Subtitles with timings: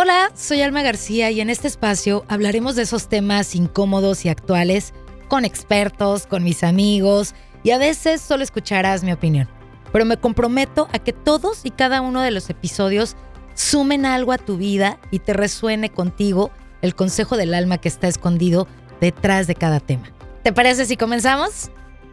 [0.00, 4.94] Hola, soy Alma García y en este espacio hablaremos de esos temas incómodos y actuales
[5.26, 7.34] con expertos, con mis amigos
[7.64, 9.48] y a veces solo escucharás mi opinión.
[9.92, 13.16] Pero me comprometo a que todos y cada uno de los episodios
[13.54, 18.06] sumen algo a tu vida y te resuene contigo el consejo del alma que está
[18.06, 18.68] escondido
[19.00, 20.12] detrás de cada tema.
[20.44, 21.72] ¿Te parece si comenzamos?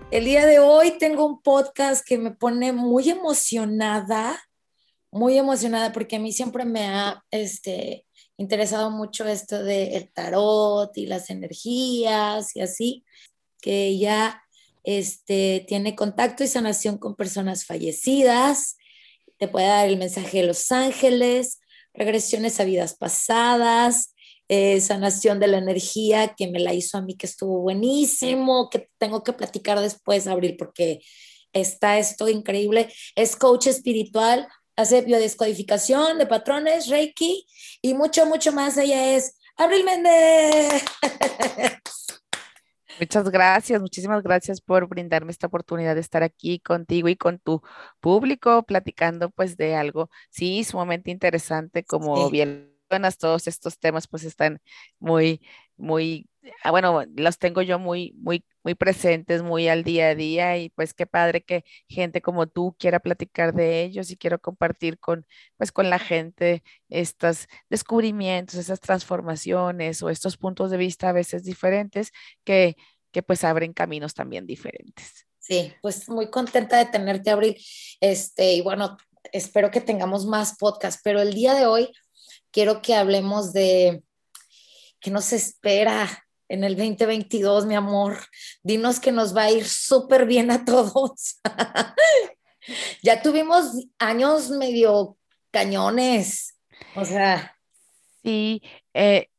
[0.10, 4.36] El día de hoy tengo un podcast que me pone muy emocionada,
[5.16, 8.06] muy emocionada porque a mí siempre me ha este,
[8.37, 13.06] interesado mucho esto del tarot y las energías y así,
[13.61, 14.43] que ya
[14.83, 18.78] este, tiene contacto y sanación con personas fallecidas
[19.37, 21.59] te puede dar el mensaje de los ángeles,
[21.93, 24.14] regresiones a vidas pasadas,
[24.47, 28.89] eh, sanación de la energía que me la hizo a mí, que estuvo buenísimo, que
[28.97, 31.01] tengo que platicar después, Abril, porque
[31.54, 32.94] está esto increíble.
[33.16, 37.45] Es coach espiritual, hace biodescodificación de patrones, Reiki
[37.81, 38.78] y mucho, mucho más.
[38.78, 40.84] Ella es Abril Méndez.
[42.98, 47.62] Muchas gracias, muchísimas gracias por brindarme esta oportunidad de estar aquí contigo y con tu
[48.00, 54.23] público platicando pues de algo, sí, sumamente interesante, como bien buenas, todos estos temas pues
[54.23, 54.62] están
[55.00, 55.42] muy,
[55.76, 56.30] muy,
[56.70, 60.94] bueno, los tengo yo muy, muy, muy presentes, muy al día a día y pues
[60.94, 65.26] qué padre que gente como tú quiera platicar de ellos y quiero compartir con,
[65.58, 71.44] pues con la gente estos descubrimientos, esas transformaciones o estos puntos de vista a veces
[71.44, 72.12] diferentes
[72.44, 72.76] que,
[73.12, 75.26] que pues abren caminos también diferentes.
[75.40, 77.56] Sí, pues muy contenta de tenerte, Abril.
[78.02, 78.98] Este, y bueno,
[79.32, 81.92] espero que tengamos más podcasts, pero el día de hoy
[82.52, 84.04] quiero que hablemos de
[85.00, 88.18] qué nos espera en el 2022, mi amor.
[88.64, 91.40] Dinos que nos va a ir súper bien a todos.
[93.02, 95.18] ya tuvimos años medio
[95.52, 96.58] cañones,
[96.96, 97.56] o sea.
[98.24, 98.62] Sí,
[98.94, 99.30] eh,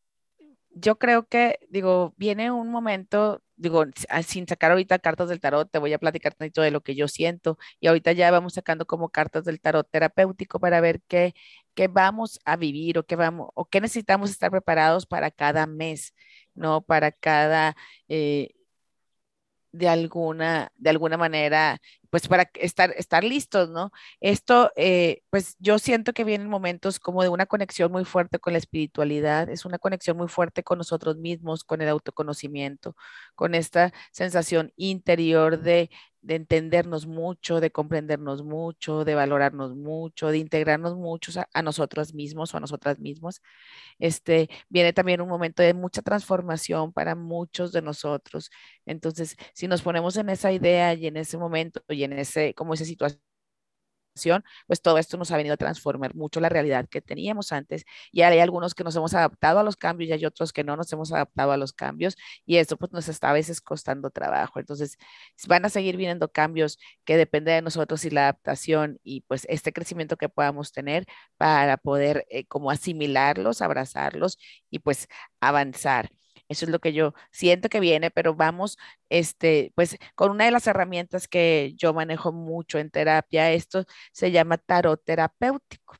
[0.70, 5.70] yo creo que, digo, viene un momento, digo, ah, sin sacar ahorita cartas del tarot,
[5.70, 8.86] te voy a platicar tanto de lo que yo siento y ahorita ya vamos sacando
[8.86, 11.34] como cartas del tarot terapéutico para ver qué,
[11.74, 16.14] qué vamos a vivir o qué vamos, o qué necesitamos estar preparados para cada mes,
[16.56, 16.82] ¿no?
[16.82, 17.76] Para cada,
[18.08, 18.50] eh,
[19.72, 21.78] de alguna, de alguna manera,
[22.10, 23.90] pues para estar, estar listos, ¿no?
[24.20, 28.52] Esto, eh, pues yo siento que vienen momentos como de una conexión muy fuerte con
[28.52, 32.96] la espiritualidad, es una conexión muy fuerte con nosotros mismos, con el autoconocimiento,
[33.34, 35.90] con esta sensación interior de,
[36.26, 42.52] de entendernos mucho, de comprendernos mucho, de valorarnos mucho, de integrarnos mucho a, nosotros mismos
[42.52, 43.42] o a nosotras mismos.
[43.98, 48.50] Este, viene también un momento de mucha transformación para muchos de nosotros.
[48.86, 52.74] Entonces, si nos ponemos en esa idea y en ese momento y en ese, como
[52.74, 53.20] esa situación,
[54.66, 57.84] pues todo esto nos ha venido a transformar mucho la realidad que teníamos antes.
[58.12, 60.76] Y hay algunos que nos hemos adaptado a los cambios y hay otros que no
[60.76, 64.58] nos hemos adaptado a los cambios y esto pues nos está a veces costando trabajo.
[64.58, 64.96] Entonces
[65.48, 69.72] van a seguir viniendo cambios que depende de nosotros y la adaptación y pues este
[69.72, 71.06] crecimiento que podamos tener
[71.36, 74.38] para poder eh, como asimilarlos, abrazarlos
[74.70, 75.08] y pues
[75.40, 76.10] avanzar.
[76.48, 80.50] Eso es lo que yo siento que viene, pero vamos, este, pues con una de
[80.52, 85.96] las herramientas que yo manejo mucho en terapia, esto se llama tarot terapéutico.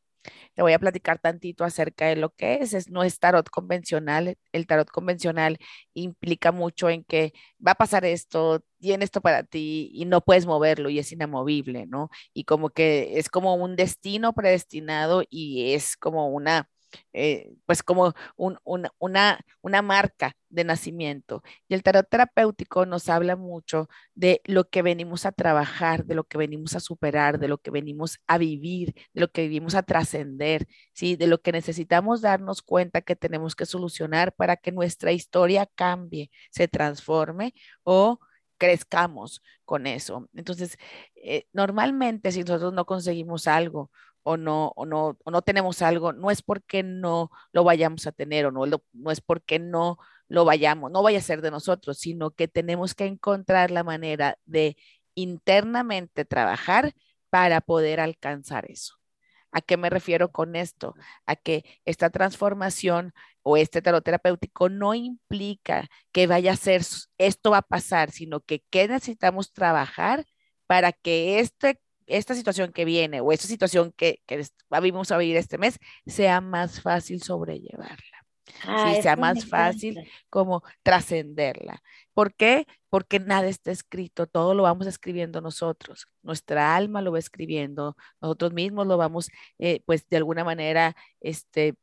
[0.54, 2.74] Te voy a platicar tantito acerca de lo que es.
[2.74, 2.88] es.
[2.90, 4.36] No es tarot convencional.
[4.52, 5.58] El tarot convencional
[5.94, 7.32] implica mucho en que
[7.64, 11.86] va a pasar esto, tiene esto para ti y no puedes moverlo y es inamovible,
[11.86, 12.10] ¿no?
[12.34, 16.68] Y como que es como un destino predestinado y es como una
[17.12, 21.42] eh, pues como una, una marca de nacimiento.
[21.68, 26.24] Y el tarot terapéutico nos habla mucho de lo que venimos a trabajar, de lo
[26.24, 29.82] que venimos a superar, de lo que venimos a vivir, de lo que vivimos a
[29.82, 31.16] trascender, ¿sí?
[31.16, 36.30] de lo que necesitamos darnos cuenta que tenemos que solucionar para que nuestra historia cambie,
[36.50, 38.18] se transforme o
[38.58, 40.28] crezcamos con eso.
[40.34, 40.78] Entonces,
[41.16, 43.90] eh, normalmente si nosotros no conseguimos algo
[44.28, 48.12] o no, o no, o no tenemos algo, no es porque no lo vayamos a
[48.12, 51.98] tener o no, no es porque no lo vayamos, no vaya a ser de nosotros,
[51.98, 54.76] sino que tenemos que encontrar la manera de
[55.14, 56.92] internamente trabajar
[57.30, 58.96] para poder alcanzar eso.
[59.52, 60.96] ¿A qué me refiero con esto?
[61.24, 66.82] A que esta transformación o este tarot terapéutico no implica que vaya a ser,
[67.18, 70.26] esto va a pasar, sino que qué necesitamos trabajar
[70.66, 75.36] para que este esta situación que viene o esta situación que, que vamos a vivir
[75.36, 78.16] este mes sea más fácil sobrellevarla.
[78.64, 81.82] Ah, sea más fácil como trascenderla.
[82.14, 82.66] ¿Por qué?
[82.88, 86.06] Porque nada está escrito, todo lo vamos escribiendo nosotros.
[86.22, 91.74] Nuestra alma lo va escribiendo, nosotros mismos lo vamos, eh, pues de alguna manera, este,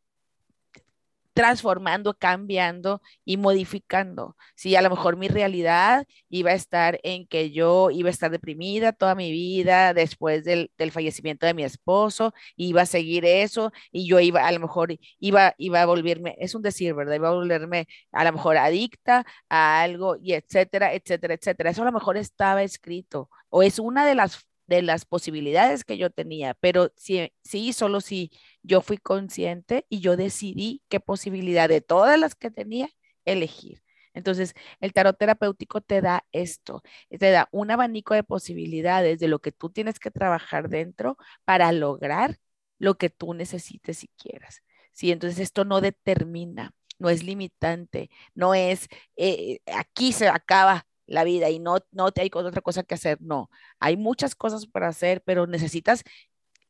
[1.33, 4.35] transformando, cambiando y modificando.
[4.55, 8.31] Sí, a lo mejor mi realidad iba a estar en que yo iba a estar
[8.31, 14.07] deprimida toda mi vida después del, fallecimiento de mi esposo, iba a seguir eso y
[14.07, 17.15] yo iba, a lo mejor iba, iba a volverme, es un decir, ¿verdad?
[17.15, 21.69] Iba a volverme a lo mejor adicta a algo y etcétera, etcétera, etcétera.
[21.71, 25.97] Eso a lo mejor estaba escrito o es una de las de las posibilidades que
[25.97, 28.31] yo tenía, pero sí, sí, solo si
[28.63, 32.89] yo fui consciente y yo decidí qué posibilidad de todas las que tenía
[33.25, 33.83] elegir.
[34.13, 39.39] Entonces, el tarot terapéutico te da esto, te da un abanico de posibilidades de lo
[39.39, 42.37] que tú tienes que trabajar dentro para lograr
[42.79, 44.61] lo que tú necesites y quieras.
[44.91, 51.23] Sí, entonces esto no determina, no es limitante, no es eh, aquí se acaba la
[51.23, 53.17] vida y no, no te hay otra cosa que hacer.
[53.21, 53.49] No,
[53.79, 56.03] hay muchas cosas para hacer, pero necesitas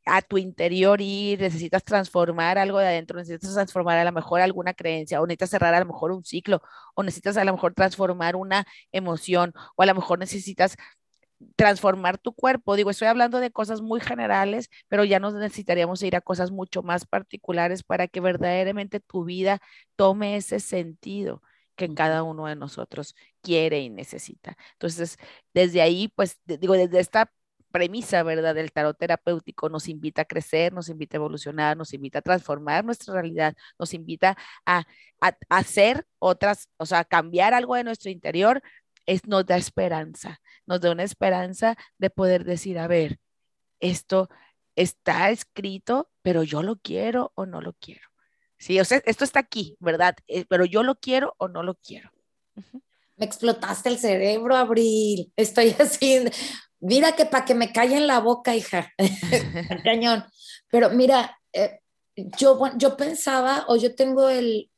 [0.05, 4.73] a tu interior ir, necesitas transformar algo de adentro, necesitas transformar a lo mejor alguna
[4.73, 6.61] creencia, o necesitas cerrar a lo mejor un ciclo,
[6.95, 10.75] o necesitas a lo mejor transformar una emoción, o a lo mejor necesitas
[11.55, 12.75] transformar tu cuerpo.
[12.75, 16.83] Digo, estoy hablando de cosas muy generales, pero ya nos necesitaríamos ir a cosas mucho
[16.83, 19.59] más particulares para que verdaderamente tu vida
[19.95, 21.41] tome ese sentido
[21.75, 24.57] que cada uno de nosotros quiere y necesita.
[24.73, 25.17] Entonces,
[25.53, 27.31] desde ahí, pues, digo, desde esta
[27.73, 28.53] premisa, ¿verdad?
[28.53, 32.85] Del tarot terapéutico nos invita a crecer, nos invita a evolucionar, nos invita a transformar
[32.85, 34.85] nuestra realidad, nos invita a,
[35.49, 38.61] hacer otras, o sea, a cambiar algo de nuestro interior,
[39.07, 43.19] es, nos da esperanza, nos da una esperanza de poder decir, a ver,
[43.79, 44.29] esto
[44.75, 48.07] está escrito, pero yo lo quiero o no lo quiero.
[48.57, 50.15] Sí, o sea, esto está aquí, ¿verdad?
[50.27, 52.11] Eh, pero yo lo quiero o no lo quiero.
[53.15, 55.33] Me explotaste el cerebro, Abril.
[55.35, 56.19] Estoy así.
[56.83, 58.91] Mira que para que me calle en la boca, hija.
[59.85, 60.25] Cañón.
[60.69, 61.80] Pero mira, eh,
[62.15, 64.69] yo, yo pensaba, o yo tengo el,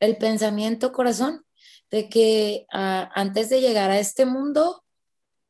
[0.00, 1.44] el pensamiento, corazón,
[1.90, 4.84] de que ah, antes de llegar a este mundo,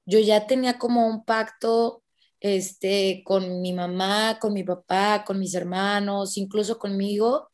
[0.06, 2.04] yo ya tenía como un pacto
[2.38, 7.50] este, con mi mamá, con mi papá, con mis hermanos, incluso conmigo,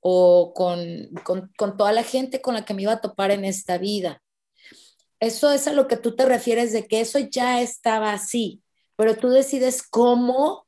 [0.00, 3.76] o con, con, toda la gente con la que me iba a topar en esta
[3.76, 4.22] vida.
[5.24, 8.62] Eso es a lo que tú te refieres de que eso ya estaba así,
[8.94, 10.66] pero tú decides cómo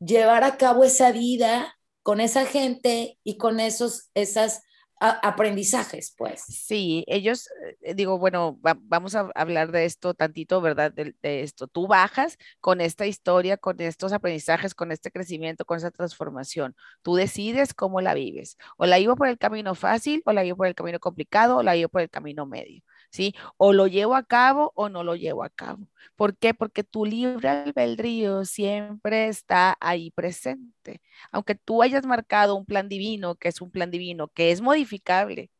[0.00, 4.62] llevar a cabo esa vida con esa gente y con esos, esas
[4.98, 6.42] aprendizajes, pues.
[6.42, 7.48] Sí, ellos,
[7.82, 10.92] eh, digo, bueno, vamos a hablar de esto tantito, ¿verdad?
[10.92, 11.66] De, esto.
[11.66, 16.74] Tú bajas con esta historia, con estos aprendizajes, con este crecimiento, con esa transformación.
[17.02, 18.56] Tú decides cómo la vives.
[18.76, 21.62] O la vivo por el camino fácil, o la vivo por el camino complicado, o
[21.62, 22.82] la vivo por el camino medio.
[23.14, 23.32] ¿Sí?
[23.58, 25.86] O lo llevo a cabo o no lo llevo a cabo.
[26.16, 26.52] ¿Por qué?
[26.52, 31.00] Porque tu libre albedrío siempre está ahí presente.
[31.30, 35.52] Aunque tú hayas marcado un plan divino, que es un plan divino, que es modificable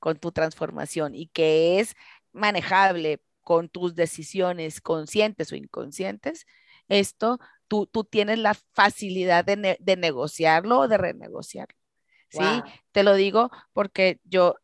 [0.00, 1.94] con tu transformación y que es
[2.32, 6.44] manejable con tus decisiones conscientes o inconscientes,
[6.88, 7.38] esto
[7.68, 11.78] tú, tú tienes la facilidad de, negociarlo o de renegociarlo.
[12.30, 12.40] ¿Sí?
[12.90, 14.56] Te lo digo porque yo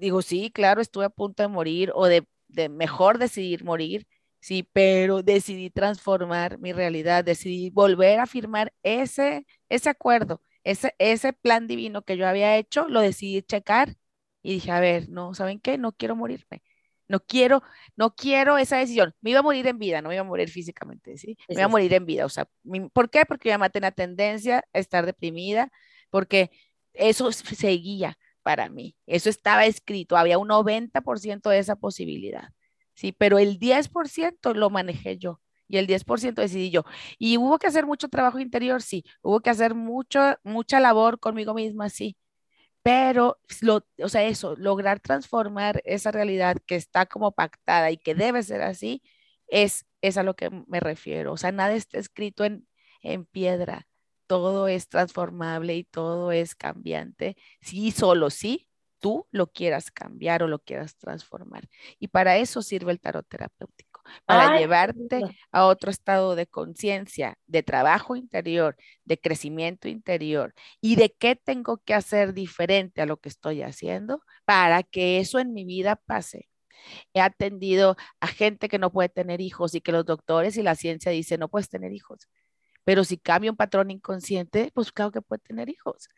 [0.00, 4.06] digo, sí, claro, estuve a punto de morir o de, de mejor decidir morir,
[4.40, 11.32] sí, pero decidí transformar mi realidad, decidí volver a firmar ese, ese acuerdo, ese, ese
[11.32, 13.96] plan divino que yo había hecho, lo decidí checar
[14.42, 15.78] y dije, a ver, no, ¿saben qué?
[15.78, 16.62] No quiero morirme.
[17.08, 17.62] No quiero,
[17.96, 19.14] no quiero esa decisión.
[19.20, 21.36] Me iba a morir en vida, no me iba a morir físicamente, ¿sí?
[21.48, 22.24] Me iba a morir en vida.
[22.24, 22.48] O sea,
[22.92, 23.24] ¿por qué?
[23.26, 25.72] Porque mi mamá tenía tendencia a estar deprimida,
[26.10, 26.50] porque
[26.92, 28.16] eso seguía
[28.50, 28.96] para mí.
[29.06, 32.48] Eso estaba escrito, había un 90% de esa posibilidad.
[32.94, 36.84] Sí, pero el 10% lo manejé yo y el 10% decidí yo.
[37.18, 41.54] Y hubo que hacer mucho trabajo interior, sí, hubo que hacer mucho, mucha labor conmigo
[41.54, 42.16] misma, sí.
[42.82, 48.14] Pero, lo, o sea, eso, lograr transformar esa realidad que está como pactada y que
[48.16, 49.02] debe ser así,
[49.46, 51.32] es, es a lo que me refiero.
[51.34, 52.66] O sea, nada está escrito en,
[53.02, 53.86] en piedra,
[54.30, 57.36] todo es transformable y todo es cambiante.
[57.60, 58.68] Sí, solo sí,
[59.00, 61.68] tú lo quieras cambiar o lo quieras transformar.
[61.98, 67.64] Y para eso sirve el tarot terapéutico, para llevarte a otro estado de conciencia, de
[67.64, 73.30] trabajo interior, de crecimiento interior y de qué tengo que hacer diferente a lo que
[73.30, 76.48] estoy haciendo para que eso en mi vida pase.
[77.14, 80.76] He atendido a gente que no puede tener hijos y que los doctores y la
[80.76, 82.28] ciencia dicen no puedes tener hijos.
[82.90, 86.08] Pero si cambia un patrón inconsciente, pues claro que puede tener hijos.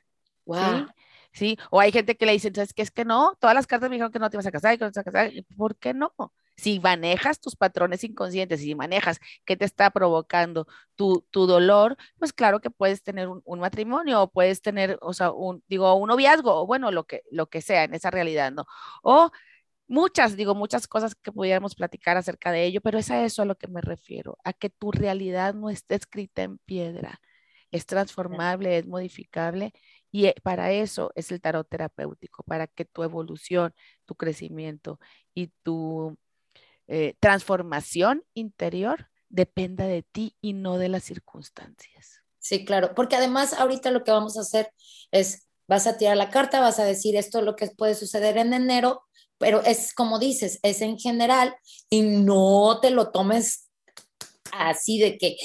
[0.47, 0.87] Wow.
[1.31, 1.59] ¿sí?
[1.71, 2.81] O hay gente que le dice, ¿sabes qué?
[2.81, 4.85] Es que no, todas las cartas me dijeron que no te vas a casar, que
[4.87, 5.33] no te vas a casar.
[5.55, 6.14] ¿Por qué no?
[6.57, 12.33] Si manejas tus patrones inconscientes, si manejas qué te está provocando tu, tu dolor, pues
[12.33, 16.09] claro que puedes tener un, un, matrimonio o puedes tener, o sea, un, digo, un
[16.09, 18.64] noviazgo o bueno, lo que, lo que sea en esa realidad, ¿no?
[19.02, 19.31] O
[19.92, 23.44] muchas, digo, muchas cosas que pudiéramos platicar acerca de ello, pero es a eso a
[23.44, 27.20] lo que me refiero, a que tu realidad no esté escrita en piedra,
[27.70, 29.72] es transformable, es modificable
[30.11, 33.75] y eh, para eso es el tarot terapéutico, para que tu evolución,
[34.06, 34.99] tu crecimiento
[35.34, 36.16] y tu
[36.87, 42.22] eh, transformación interior dependa de ti y no de las circunstancias.
[42.38, 44.72] Sí, claro, porque además ahorita lo que vamos a hacer
[45.11, 48.38] es, vas a tirar la carta, vas a decir esto es lo que puede suceder
[48.38, 49.02] en enero,
[49.42, 51.56] pero es como dices, es en general
[51.90, 53.68] y no te lo tomes
[54.52, 55.37] así de que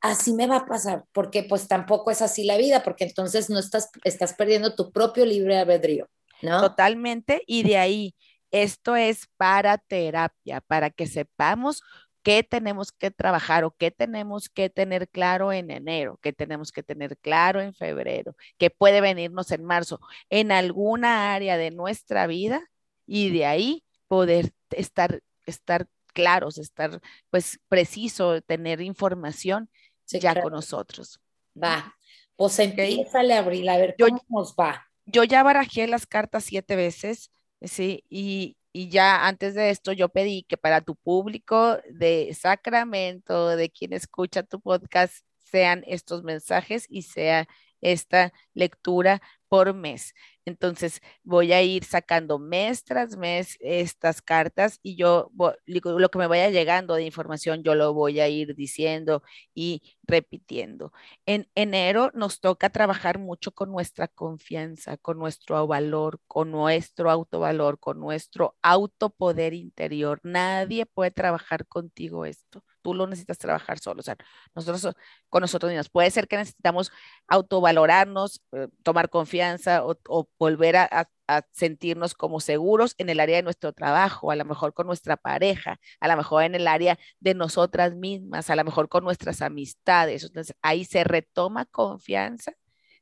[0.00, 3.58] así me va a pasar, porque pues tampoco es así la vida, porque entonces no
[3.58, 6.08] estás, estás perdiendo tu propio libre albedrío,
[6.40, 6.60] ¿no?
[6.60, 8.14] Totalmente, y de ahí,
[8.52, 11.82] esto es para terapia, para que sepamos
[12.22, 16.84] qué tenemos que trabajar o qué tenemos que tener claro en enero, qué tenemos que
[16.84, 19.98] tener claro en febrero, qué puede venirnos en marzo,
[20.30, 22.70] en alguna área de nuestra vida
[23.06, 29.68] y de ahí poder estar, estar claros, estar pues preciso, tener información
[30.06, 31.20] ya con nosotros.
[31.60, 31.94] Va,
[32.36, 34.86] pues empieza a abrir, a ver cómo nos va.
[35.06, 37.30] Yo ya barajé las cartas siete veces,
[37.60, 43.54] sí, y, y ya antes de esto yo pedí que para tu público de Sacramento,
[43.56, 47.46] de quien escucha tu podcast, sean estos mensajes y sea
[47.80, 49.20] esta lectura
[49.54, 50.14] por mes.
[50.46, 55.30] Entonces voy a ir sacando mes tras mes estas cartas y yo
[55.64, 59.22] lo que me vaya llegando de información yo lo voy a ir diciendo
[59.54, 60.92] y repitiendo.
[61.24, 67.78] En enero nos toca trabajar mucho con nuestra confianza, con nuestro valor, con nuestro autovalor,
[67.78, 70.18] con nuestro autopoder interior.
[70.24, 74.16] Nadie puede trabajar contigo esto tú lo necesitas trabajar solo, o sea,
[74.54, 74.94] nosotros
[75.30, 75.88] con nosotros mismos.
[75.88, 76.92] Puede ser que necesitamos
[77.28, 81.08] autovalorarnos, eh, tomar confianza o, volver a,
[81.52, 85.80] sentirnos como seguros en el área de nuestro trabajo, a lo mejor con nuestra pareja,
[85.98, 90.24] a lo mejor en el área de nosotras mismas, a lo mejor con nuestras amistades.
[90.24, 92.52] Entonces, ahí se retoma confianza,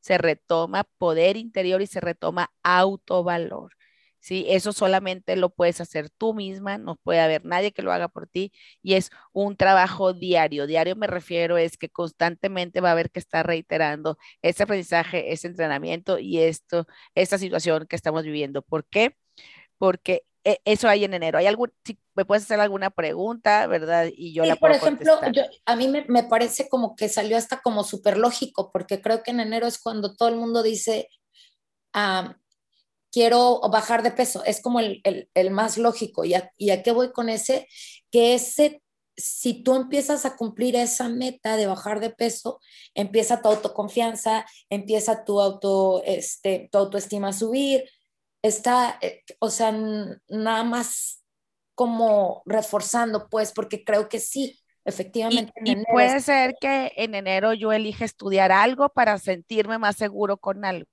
[0.01, 3.73] se retoma poder interior y se retoma autovalor.
[4.23, 4.47] ¿Sí?
[4.49, 8.29] Eso solamente lo puedes hacer tú misma, no puede haber nadie que lo haga por
[8.29, 10.67] ti y es un trabajo diario.
[10.67, 15.49] Diario me refiero es que constantemente va a haber que estar reiterando ese aprendizaje, ese
[15.49, 18.63] entrenamiento y esto, esta situación que estamos viviendo.
[18.63, 19.17] ¿Por qué?
[19.77, 21.39] Porque e, eso hay en enero.
[21.39, 24.07] ¿Hay algún, si me puedes hacer alguna pregunta, verdad?
[24.15, 25.19] Y yo la puedo Por ejemplo,
[25.67, 29.33] a mí me, me, parece como que salió hasta como súper lógico, porque creo que
[29.33, 31.09] en enero es cuando todo el mundo dice,
[31.93, 32.37] ah,
[33.13, 36.25] quiero bajar de peso, es como el, más lógico.
[36.25, 37.69] ¿Y a, qué voy con ese?
[38.11, 38.83] Que ese,
[39.17, 42.59] si tú empiezas a cumplir esa meta de bajar de peso,
[42.95, 47.85] empieza tu autoconfianza, empieza tu, auto, este, tu autoestima a subir,
[48.41, 51.23] está, eh, o sea, nada más
[51.75, 55.53] como reforzando, pues, porque creo que sí, efectivamente.
[55.65, 60.65] Y, puede ser que en enero yo elija estudiar algo para sentirme más seguro con
[60.65, 60.92] algo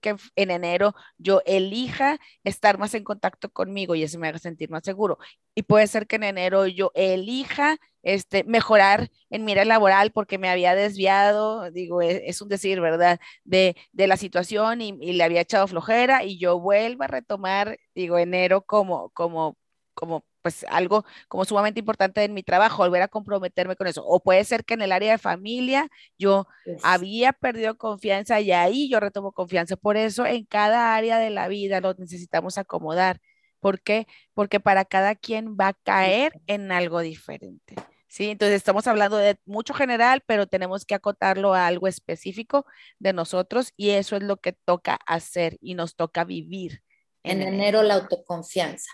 [0.00, 4.70] que en enero yo elija estar más en contacto conmigo y eso me haga sentir
[4.70, 5.18] más seguro.
[5.54, 10.38] Y puede ser que en enero yo elija este, mejorar en mi área laboral porque
[10.38, 13.20] me había desviado, digo, e, es, un decir, ¿verdad?
[13.44, 18.18] De, de la situación y, le había echado flojera y yo vuelvo a retomar, digo,
[18.18, 19.56] enero como, como,
[19.94, 24.04] como pues algo como sumamente importante en mi trabajo, volver a comprometerme con eso.
[24.04, 26.46] O puede ser que en el área de familia yo
[26.82, 29.76] había perdido confianza y ahí yo retomo confianza.
[29.76, 33.22] Por eso en cada área de la vida lo necesitamos acomodar.
[33.58, 34.06] ¿Por qué?
[34.34, 37.74] Porque para cada quien va a caer en algo diferente.
[38.06, 38.28] ¿sí?
[38.28, 42.66] Entonces estamos hablando de mucho general, pero tenemos que acotarlo a algo específico
[42.98, 46.82] de nosotros y eso es lo que toca hacer y nos toca vivir.
[47.22, 48.90] En, enero, la autoconfianza.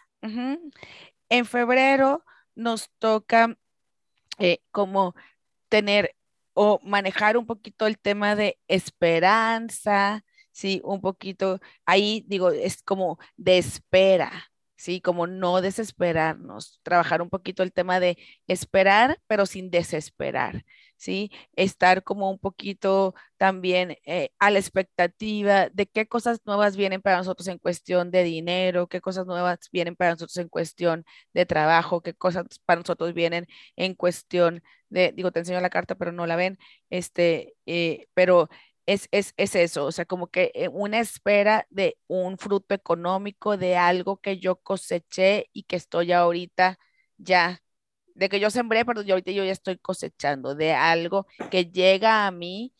[1.30, 3.56] En febrero nos toca
[4.38, 5.14] eh, como
[5.68, 6.14] tener
[6.54, 13.18] o manejar un poquito el tema de esperanza, sí, un poquito, ahí digo, es como
[13.36, 19.70] de espera, sí, como no desesperarnos, trabajar un poquito el tema de esperar, pero sin
[19.70, 20.64] desesperar,
[21.00, 21.30] ¿sí?
[21.56, 27.16] Estar como un poquito también eh, a la expectativa de qué cosas nuevas vienen para
[27.18, 32.02] nosotros en cuestión de dinero, qué cosas nuevas vienen para nosotros en cuestión de trabajo,
[32.02, 36.26] qué cosas para nosotros vienen en cuestión de, digo, te enseño la carta, pero no
[36.26, 36.58] la ven,
[36.90, 38.48] este, eh, pero
[38.86, 43.56] es, es, es, eso, o sea, como que eh, una espera de un fruto económico,
[43.56, 46.78] de algo que yo coseché y que estoy ahorita
[47.16, 47.62] ya,
[48.20, 52.26] de que yo sembré, pero yo ahorita yo ya estoy cosechando, de algo que llega
[52.26, 52.74] a mí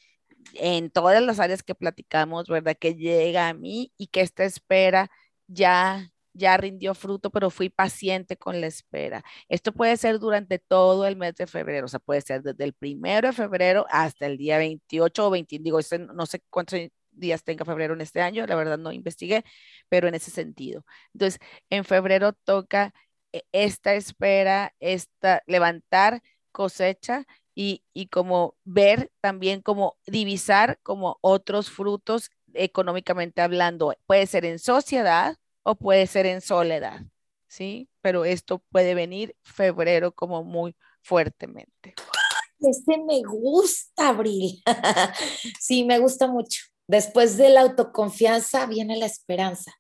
[0.55, 2.77] en todas las áreas que platicamos, ¿verdad?
[2.79, 5.11] Que llega a mí y que esta espera
[5.49, 9.25] ya ya rindió fruto, pero fui paciente con la espera.
[9.49, 12.73] Esto puede ser durante todo el mes de febrero, o sea, puede ser desde el
[12.75, 15.81] primero de febrero hasta el día 28 o 20, digo,
[16.15, 16.79] no sé cuántos
[17.11, 19.45] días tenga febrero en este año, la verdad no investigué,
[19.89, 20.85] pero en ese sentido.
[21.15, 22.95] Entonces, en febrero toca
[23.53, 26.23] esta espera, esta levantar
[26.53, 33.95] cosecha y, y como ver también como divisar como otros frutos económicamente hablando.
[34.07, 37.01] Puede ser en sociedad, o puede ser en soledad,
[37.49, 37.89] ¿sí?
[38.01, 41.95] Pero esto puede venir febrero como muy fuertemente.
[42.61, 44.63] Este me gusta, Abril.
[45.61, 46.63] sí, me gusta mucho.
[46.87, 49.73] Después de la autoconfianza viene la esperanza,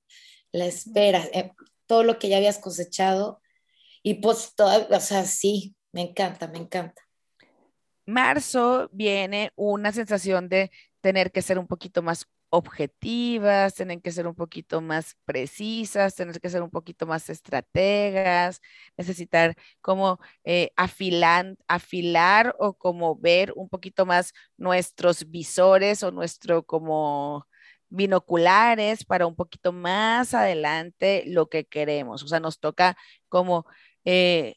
[0.52, 1.52] la espera, eh,
[1.86, 3.39] todo lo que ya habías cosechado.
[4.02, 7.02] Y pues, todo, o sea, sí, me encanta, me encanta.
[8.06, 14.26] Marzo viene una sensación de tener que ser un poquito más objetivas, tienen que ser
[14.26, 18.60] un poquito más precisas, tener que ser un poquito más estrategas,
[18.96, 27.46] necesitar como eh, afilar o como ver un poquito más nuestros visores o nuestro como
[27.88, 32.22] binoculares para un poquito más adelante lo que queremos.
[32.22, 32.96] O sea, nos toca
[33.28, 33.66] como
[34.04, 34.54] eh,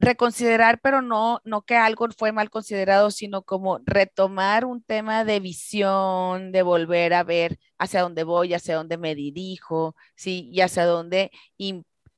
[0.00, 5.40] reconsiderar, pero no, no que algo fue mal considerado, sino como retomar un tema de
[5.40, 10.48] visión, de volver a ver hacia dónde voy, hacia dónde me dirijo, ¿sí?
[10.52, 11.30] Y hacia dónde,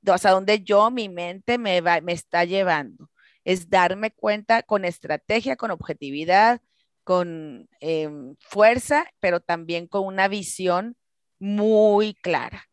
[0.07, 3.11] hacia dónde yo, mi mente me, va, me está llevando.
[3.45, 6.61] Es darme cuenta con estrategia, con objetividad,
[7.05, 10.97] con em, fuerza, pero también con una visión
[11.39, 12.70] muy clara.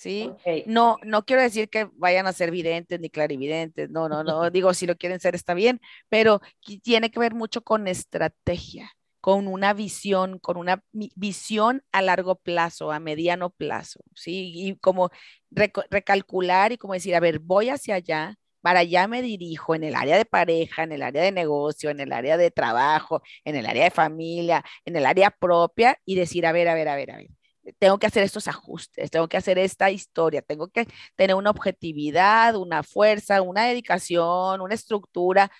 [0.00, 0.32] ¿Sí?
[0.66, 4.72] No, no quiero decir que vayan a ser videntes ni clarividentes, no, no, no, digo,
[4.72, 6.40] si lo quieren ser está bien, pero
[6.82, 8.90] tiene que ver mucho con estrategia,
[9.20, 14.52] con una visión, con una visión a largo plazo, a mediano plazo, ¿sí?
[14.54, 15.10] Y como
[15.50, 19.94] recalcular y como decir, a ver, voy hacia allá, para allá me dirijo en el
[19.94, 23.66] área de pareja, en el área de negocio, en el área de trabajo, en el
[23.66, 27.10] área de familia, en el área propia y decir, a ver, a ver, a ver,
[27.10, 27.39] a ver
[27.78, 32.56] tengo que hacer estos ajustes, tengo que hacer esta historia, tengo que tener una objetividad,
[32.56, 35.50] una fuerza, una dedicación, una estructura.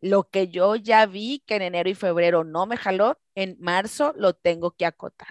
[0.00, 4.12] Lo que yo ya vi que en enero y febrero no me jaló, en marzo
[4.16, 5.28] lo tengo que acotar.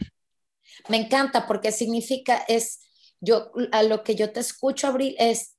[0.88, 2.80] Me encanta porque significa es,
[3.20, 5.58] yo, a lo que yo te escucho, Abril, es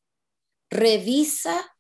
[0.70, 1.76] revisa,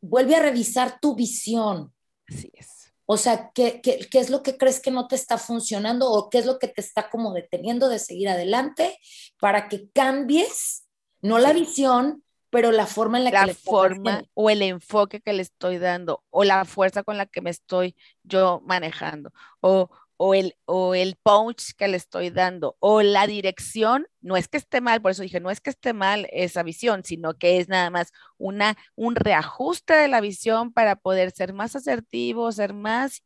[0.00, 1.94] vuelve a revisar tu visión.
[2.28, 2.75] Así es
[3.06, 6.38] o sea, ¿qué, ¿qué, es lo que crees que no te está funcionando o qué
[6.38, 8.98] es lo que te está como deteniendo de seguir adelante
[9.40, 10.86] para que cambies,
[11.22, 15.32] no la visión, pero la forma en la, que la forma o el enfoque que
[15.32, 20.34] le estoy dando o la fuerza con la que me estoy yo manejando o, o
[20.34, 24.80] el, o el punch que le estoy dando o la dirección, no es que esté
[24.80, 27.90] mal, por eso dije, no es que esté mal esa visión, sino que es nada
[27.90, 33.22] más una, un reajuste de la visión para poder ser más asertivo, ser más,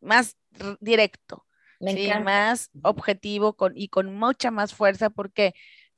[0.00, 0.36] más
[0.80, 1.46] directo,
[2.24, 5.54] más objetivo con, y con mucha más fuerza, porque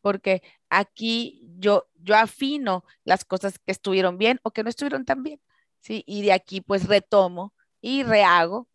[0.07, 5.25] porque aquí yo, yo afino las cosas que estuvieron bien o que no estuvieron tan
[5.25, 5.41] bien,
[5.81, 6.05] ¿sí?
[6.07, 8.69] Y de aquí pues retomo y rehago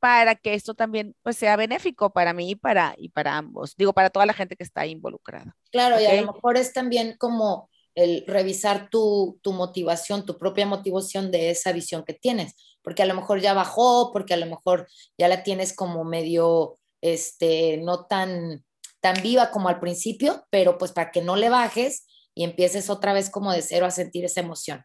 [0.00, 3.92] para que esto también pues, sea benéfico para mí y para, y para ambos, digo,
[3.92, 5.54] para toda la gente que está involucrada.
[5.70, 10.66] Claro, y a lo mejor es también como el revisar tu, tu, motivación, tu propia
[10.66, 14.46] motivación de esa visión que tienes, porque a lo mejor ya bajó, porque a lo
[14.46, 18.64] mejor ya la tienes como medio, este, no tan,
[19.00, 23.12] tan viva como al principio, pero pues para que no le bajes y empieces otra
[23.12, 24.82] vez como de cero a sentir esa emoción.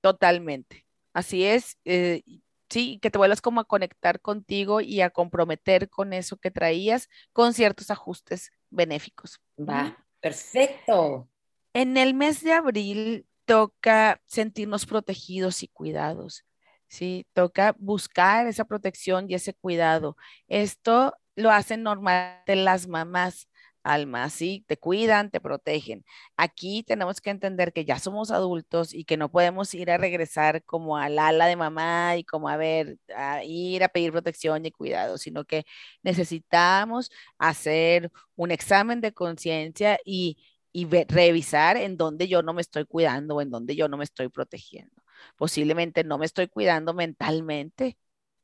[0.00, 0.84] Totalmente.
[1.12, 1.76] Así es.
[1.84, 2.22] Eh,
[2.68, 7.08] sí, que te vuelvas como a conectar contigo y a comprometer con eso que traías
[7.32, 9.40] con ciertos ajustes benéficos.
[9.58, 11.28] Va, perfecto.
[11.72, 16.44] En el mes de abril toca sentirnos protegidos y cuidados,
[16.86, 17.26] ¿sí?
[17.32, 20.16] Toca buscar esa protección y ese cuidado.
[20.48, 23.48] Esto lo hacen normalmente las mamás
[23.88, 24.64] alma, ¿sí?
[24.66, 26.04] Te cuidan, te protegen.
[26.36, 30.62] Aquí tenemos que entender que ya somos adultos y que no podemos ir a regresar
[30.64, 34.70] como al ala de mamá y como a ver, a ir a pedir protección y
[34.72, 35.64] cuidado, sino que
[36.02, 40.38] necesitamos hacer un examen de conciencia y,
[40.72, 44.04] y revisar en dónde yo no me estoy cuidando o en dónde yo no me
[44.04, 45.02] estoy protegiendo.
[45.36, 47.98] Posiblemente no me estoy cuidando mentalmente,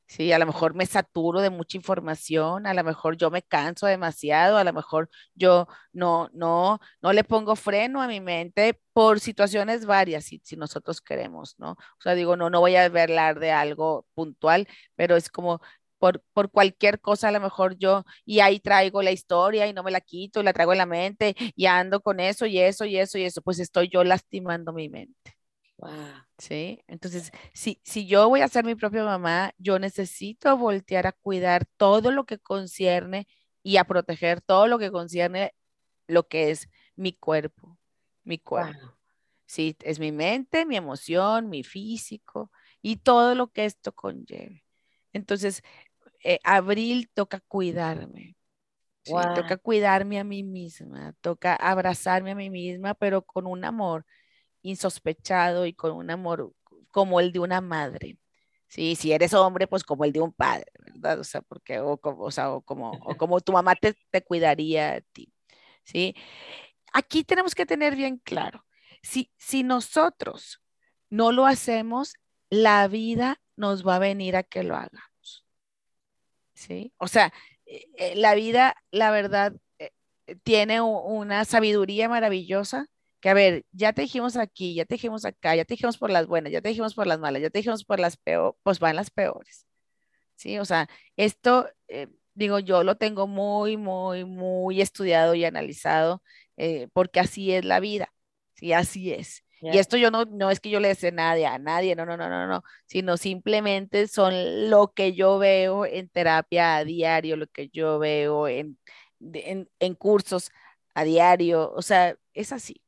[0.07, 3.87] Sí, a lo mejor me saturo de mucha información, a lo mejor yo me canso
[3.87, 9.19] demasiado, a lo mejor yo no, no, no le pongo freno a mi mente por
[9.19, 11.71] situaciones varias, si, si nosotros queremos, ¿no?
[11.71, 15.59] O sea, digo, no, no voy a hablar de algo puntual, pero es como
[15.97, 19.81] por, por, cualquier cosa, a lo mejor yo, y ahí traigo la historia y no
[19.83, 22.97] me la quito la traigo en la mente y ando con eso y eso y
[22.97, 25.34] eso y eso, pues estoy yo lastimando mi mente.
[26.37, 31.13] Sí, entonces, si, si yo voy a ser mi propia mamá, yo necesito voltear a
[31.13, 33.27] cuidar todo lo que concierne
[33.63, 35.53] y a proteger todo lo que concierne
[36.07, 37.79] lo que es mi cuerpo,
[38.23, 38.97] mi cuerpo.
[39.45, 44.65] Sí, es mi mente, mi emoción, mi físico y todo lo que esto conlleve.
[45.13, 45.63] Entonces,
[46.23, 48.37] eh, abril toca cuidarme.
[49.03, 54.05] Sí, toca cuidarme a mí misma, toca abrazarme a mí misma, pero con un amor
[54.65, 56.53] insospechado y con un amor
[56.91, 58.17] como el de una madre.
[58.67, 61.19] Sí, si eres hombre, pues como el de un padre, ¿verdad?
[61.19, 64.23] O sea, porque, o como, o sea, o como, o como tu mamá te, te
[64.23, 65.31] cuidaría a ti,
[65.83, 66.15] ¿sí?
[66.93, 68.65] Aquí tenemos que tener bien claro,
[69.03, 70.61] si, si nosotros
[71.09, 72.15] no lo hacemos,
[72.49, 75.45] la vida nos va a venir a que lo hagamos,
[76.53, 76.93] ¿sí?
[76.97, 77.31] O sea,
[77.65, 79.91] eh, eh, la vida, la verdad, eh,
[80.43, 82.87] tiene una sabiduría maravillosa
[83.25, 86.11] que a ver, ya te dijimos aquí, ya te dijimos acá, ya te dijimos por
[86.11, 88.77] las buenas, ya te dijimos por las malas, ya te dijimos por las peores, pues
[88.79, 89.65] van las peores.
[90.35, 96.21] Sí, o sea, esto, eh, digo, yo lo tengo muy, muy, muy estudiado y analizado,
[96.57, 98.13] eh, porque así es la vida,
[98.53, 99.43] sí, así es.
[99.59, 102.17] Y esto yo no, no es que yo le desee nadie a nadie, no, no,
[102.17, 107.47] no, no, no, sino simplemente son lo que yo veo en terapia a diario, lo
[107.47, 108.77] que yo veo en,
[109.33, 110.51] en, en cursos
[110.93, 112.84] a diario, o sea, es así.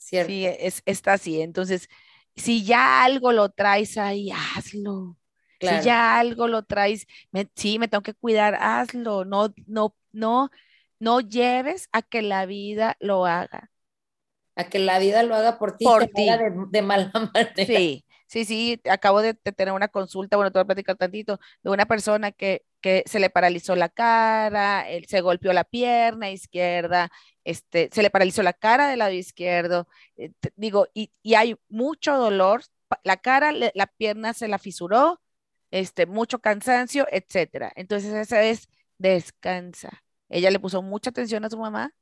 [0.00, 1.42] Sí, es, está así.
[1.42, 1.88] Entonces,
[2.34, 5.16] si ya algo lo traes ahí, hazlo.
[5.60, 7.06] Si ya algo lo traes,
[7.54, 9.26] sí, me tengo que cuidar, hazlo.
[9.26, 10.50] No, no, no,
[10.98, 13.70] no lleves a que la vida lo haga.
[14.56, 16.26] A que la vida lo haga por ti, por ti.
[16.30, 17.52] De, de, mala manera.
[17.54, 18.80] Sí, sí, sí.
[18.90, 22.64] Acabo de, tener una consulta, bueno, te voy a platicar tantito, de una persona que,
[22.80, 27.10] que se le paralizó la cara, él se golpeó la pierna izquierda,
[27.50, 32.62] este, se le paralizó la cara del lado izquierdo, eh, digo, y, hay mucho dolor,
[33.04, 35.20] la cara, la pierna se la fisuró,
[35.70, 37.72] este, mucho cansancio, etcétera.
[37.76, 40.02] Entonces esa es descansa.
[40.28, 41.92] Ella le puso mucha atención a su mamá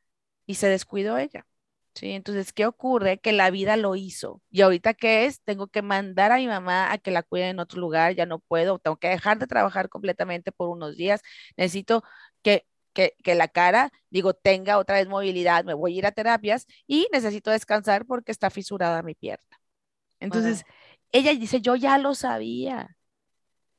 [0.46, 1.46] y se descuidó ella.
[1.94, 2.12] ¿sí?
[2.12, 3.18] Entonces, ¿qué ocurre?
[3.20, 4.42] Que la vida lo hizo.
[4.50, 5.42] Y ahorita, ¿qué es?
[5.42, 8.38] Tengo que mandar a mi mamá a que la cuide en otro lugar, ya no
[8.40, 11.22] puedo, tengo que dejar de trabajar completamente por unos días.
[11.56, 12.04] Necesito
[12.42, 16.66] que que, la cara, digo, tenga otra vez movilidad, me voy a ir a terapias
[16.86, 19.44] y necesito descansar porque está fisurada mi pierna.
[20.20, 20.64] Entonces,
[21.12, 22.96] ella dice, yo ya lo sabía,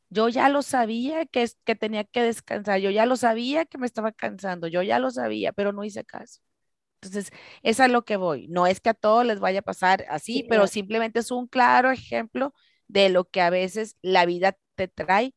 [0.10, 3.86] yo ya lo sabía que, que tenía que descansar, yo ya lo sabía que me
[3.86, 6.42] estaba cansando, yo ya lo sabía, pero no hice caso.
[7.02, 7.32] Entonces,
[7.64, 8.48] es a lo que voy.
[8.50, 11.92] No es que a todos les vaya a pasar así, pero simplemente es un claro
[11.92, 12.54] ejemplo
[12.88, 15.34] de lo que a veces la vida te trae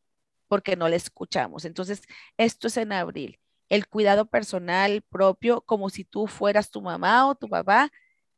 [0.48, 1.64] porque no le escuchamos.
[1.64, 2.02] Entonces,
[2.36, 3.41] esto es en abril
[3.72, 7.90] el cuidado personal propio como si tú fueras tu mamá o tu papá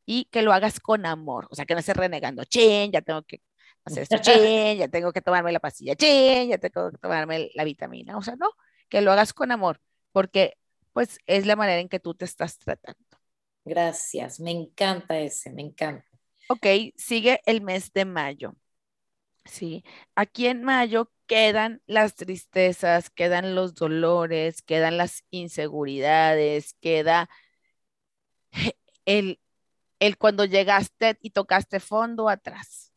[0.06, 3.20] y que lo hagas con amor, o sea, que no estés renegando, chen, ya tengo
[3.24, 3.42] que
[3.84, 7.64] hacer esto, chen, ya tengo que tomarme la pastilla, chen, ya tengo que tomarme la
[7.64, 8.48] vitamina, o sea, no,
[8.88, 9.80] que lo hagas con amor,
[10.12, 10.56] porque
[10.92, 13.02] pues es la manera en que tú te estás tratando.
[13.64, 16.06] Gracias, me encanta ese, me encanta.
[16.48, 18.54] Ok, sigue el mes de mayo.
[19.46, 19.82] Sí,
[20.14, 27.28] aquí en mayo quedan las tristezas, quedan los dolores, quedan las inseguridades, queda
[29.04, 29.40] el,
[30.00, 32.92] el cuando llegaste y tocaste fondo atrás.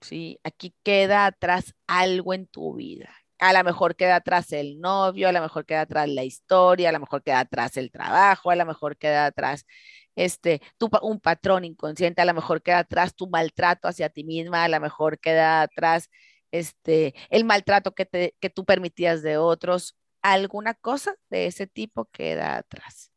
[0.00, 3.10] Sí, aquí queda atrás algo en tu vida.
[3.38, 6.92] A lo mejor queda atrás el novio, a lo mejor queda atrás la historia, a
[6.92, 9.66] lo mejor queda atrás el trabajo, a lo mejor queda atrás
[10.14, 14.64] este, tu, un patrón inconsciente, a lo mejor queda atrás tu maltrato hacia ti misma,
[14.64, 16.10] a lo mejor queda atrás
[16.52, 22.06] este, el maltrato que, te, que tú permitías de otros, alguna cosa de ese tipo
[22.06, 23.10] queda atrás.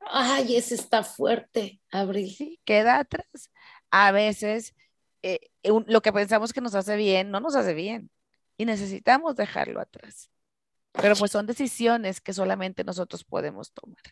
[0.00, 2.30] Ay, ese está fuerte, Abril.
[2.30, 3.50] Sí, queda atrás.
[3.90, 4.74] A veces
[5.22, 8.10] eh, lo que pensamos que nos hace bien, no nos hace bien
[8.56, 10.30] y necesitamos dejarlo atrás.
[10.92, 14.02] Pero pues son decisiones que solamente nosotros podemos tomar.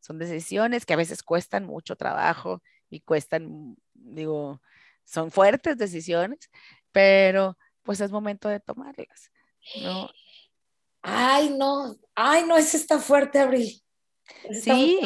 [0.00, 4.60] Son decisiones que a veces cuestan mucho trabajo y cuestan, digo,
[5.04, 6.50] son fuertes decisiones,
[6.92, 9.30] pero pues es momento de tomarlas,
[9.82, 10.10] ¿no?
[11.00, 13.80] Ay, no, ay, no, ese está fuerte, Abril.
[14.50, 15.00] sí,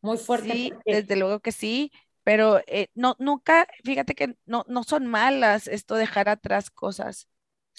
[0.00, 0.50] muy fuerte.
[0.50, 1.92] Sí, desde luego que sí,
[2.24, 7.28] pero eh, no, nunca, fíjate que no, no son malas esto dejar atrás cosas,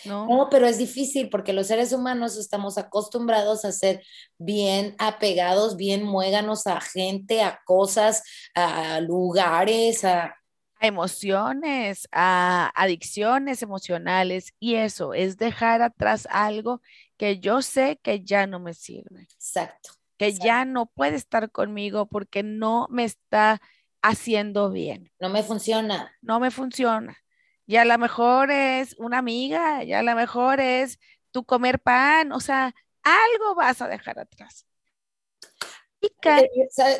[0.06, 0.28] ¿no?
[0.28, 4.04] No, pero es difícil porque los seres humanos estamos acostumbrados a ser
[4.38, 8.24] bien apegados, bien muéganos a gente, a cosas,
[8.56, 10.36] a lugares, a...
[10.84, 16.82] A emociones, a adicciones emocionales y eso es dejar atrás algo
[17.16, 19.92] que yo sé que ya no me sirve, Exacto.
[20.18, 20.46] que Exacto.
[20.46, 23.62] ya no puede estar conmigo porque no me está
[24.02, 26.12] haciendo bien, No me funciona.
[26.22, 27.18] no me funciona.
[27.66, 31.00] Y a lo mejor es una amiga, y a lo mejor es
[31.32, 34.66] tu comer pan, o sea, algo vas a dejar atrás.
[34.66, 34.90] Y ca-
[35.54, 35.93] Eh, o sea,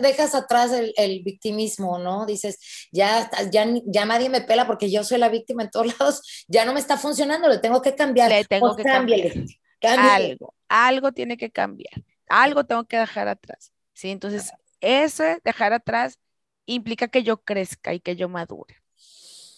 [0.02, 2.26] Dejas atrás el, el victimismo, ¿no?
[2.26, 6.46] Dices, ya, ya, ya nadie me pela porque yo soy la víctima en todos lados,
[6.48, 8.30] ya no me está funcionando, le tengo que cambiar.
[8.32, 9.48] Le tengo Pues que cámbiale, cambiar.
[9.80, 10.28] cámbiale.
[10.32, 11.94] algo, algo tiene que cambiar,
[12.30, 14.10] algo tengo que dejar atrás, ¿sí?
[14.12, 16.20] Entonces, ese dejar atrás
[16.66, 18.76] implica que yo crezca y que yo madure,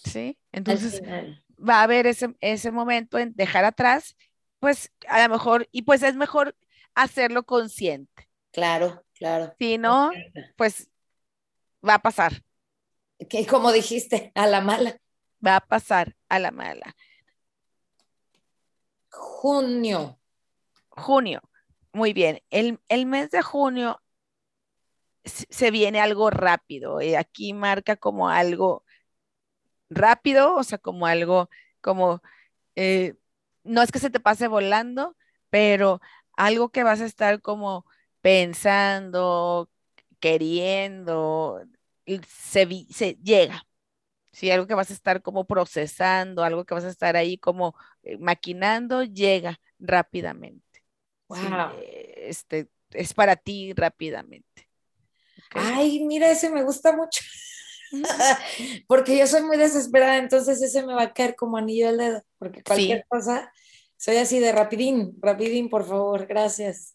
[0.03, 0.37] ¿sí?
[0.51, 1.01] Entonces,
[1.57, 4.15] va a haber ese, ese momento en dejar atrás,
[4.59, 6.55] pues a lo mejor, y pues es mejor
[6.95, 9.55] hacerlo consciente, Claro, claro.
[9.59, 10.11] si no,
[10.55, 10.89] pues
[11.87, 12.43] va a pasar,
[13.29, 14.97] Que como dijiste, a la mala.
[15.45, 16.95] va a pasar a la mala.
[19.09, 20.19] Junio.
[20.89, 21.41] Junio,
[21.93, 24.01] muy bien, el, el mes de junio
[25.25, 27.01] se viene algo rápido.
[27.01, 28.83] eh, aquí marca como algo
[29.89, 31.49] rápido, o sea, como algo,
[31.81, 32.21] como,
[32.75, 33.15] eh,
[33.63, 35.17] no es que se te pase volando,
[35.49, 36.01] pero
[36.37, 37.85] algo que vas a estar como
[38.25, 39.69] pensando,
[40.19, 41.61] queriendo,
[42.27, 42.65] se,
[43.21, 43.67] llega.
[44.31, 47.75] Sí, algo que vas a estar como procesando, algo que vas a estar ahí como
[48.01, 50.81] eh, maquinando, llega rápidamente.
[51.27, 51.37] Wow.
[51.83, 54.69] eh, este, es para ti rápidamente.
[55.51, 57.21] Ay, mira, ese me gusta mucho.
[58.87, 62.23] Porque yo soy muy desesperada, entonces ese me va a caer como anillo al dedo.
[62.39, 63.03] Porque cualquier Sí.
[63.07, 63.53] cosa,
[63.97, 66.94] soy así de rapidín, rapidín, por favor, gracias.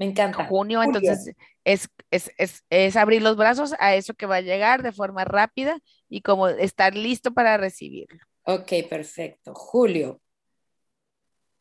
[0.00, 0.46] Me encanta.
[0.46, 0.98] junio, Julio.
[0.98, 4.92] entonces es, es, es, es abrir los brazos a eso que va a llegar de
[4.92, 8.18] forma rápida y como estar listo para recibirlo.
[8.44, 9.52] Ok, perfecto.
[9.52, 10.22] Julio.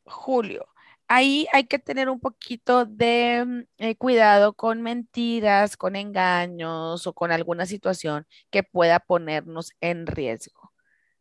[0.06, 0.70] Julio,
[1.10, 7.14] ahí hay que tener un poquito de mm, eh, cuidado con mentiras, con engaños o
[7.14, 10.72] con alguna situación que pueda ponernos en riesgo,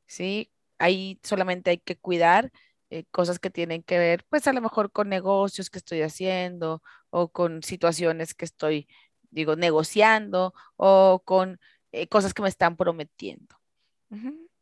[0.07, 0.53] ¿sí?
[0.79, 2.53] Ahí solamente hay que cuidar
[2.91, 6.83] eh, cosas que tienen que ver, pues a lo mejor con negocios que estoy haciendo
[7.11, 8.89] o con situaciones que estoy,
[9.31, 11.59] digo, negociando o con
[11.93, 13.57] eh, cosas que me están prometiendo.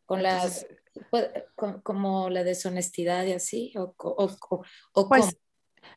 [0.07, 0.67] Con la, Entonces,
[1.11, 5.33] pues, con- como la deshonestidad y así, o, o, o Pues cómo.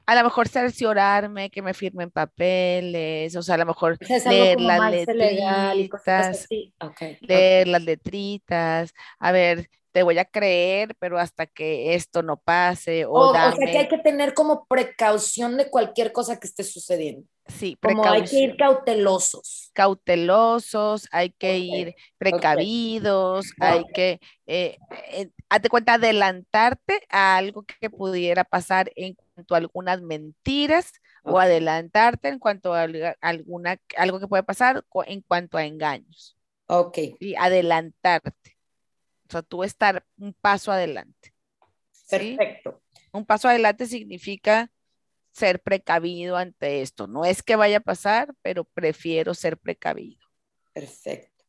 [0.05, 5.07] a lo mejor cerciorarme que me firmen papeles, o sea, a lo mejor leer las
[5.15, 6.73] legal letritas, así.
[6.81, 12.37] Ok, leer las letritas, a ver, te voy a creer, pero hasta que esto no
[12.37, 16.47] pase, o O, o sea que hay que tener como precaución de cualquier cosa que
[16.47, 17.27] esté sucediendo.
[17.47, 19.73] sí, Como hay que ir precaución, cautelosos.
[19.73, 27.89] cautelosos, hay que ir precavidos, hay que, eh, eh, hazte cuenta, adelantarte a algo que
[27.89, 30.91] pudiera pasar en cuanto a algunas mentiras
[31.25, 32.87] o adelantarte en cuanto a
[33.21, 38.57] alguna, algo que puede pasar en cuanto a engaños Ok, y adelantarte.
[39.29, 41.33] O sea, tú estar un paso adelante,
[41.91, 42.35] ¿sí?
[42.35, 42.81] perfecto.
[43.11, 44.71] Un paso adelante significa
[45.31, 47.07] ser precavido ante esto.
[47.07, 50.25] No es que vaya a pasar, pero prefiero ser precavido.
[50.73, 51.45] Perfecto.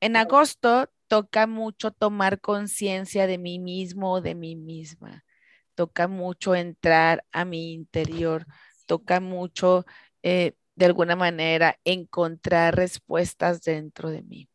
[0.00, 5.24] En agosto toca mucho tomar conciencia de mí mismo o de mí misma.
[5.74, 8.46] Toca mucho entrar a mi interior.
[8.86, 9.84] Toca mucho,
[10.22, 14.48] eh, de alguna manera, encontrar respuestas dentro de mí.